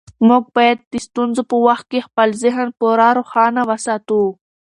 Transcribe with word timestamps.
موږ 0.27 0.43
باید 0.57 0.79
د 0.91 0.93
ستونزو 1.07 1.41
په 1.51 1.57
وخت 1.67 1.85
کې 1.91 2.05
خپل 2.07 2.29
ذهن 2.43 2.67
پوره 2.79 3.07
روښانه 3.19 3.61
وساتو. 3.69 4.21